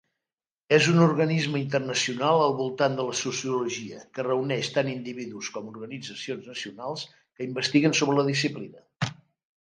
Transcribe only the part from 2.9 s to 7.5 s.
de la Sociologia que reuneix tant individus com organitzacions nacionals que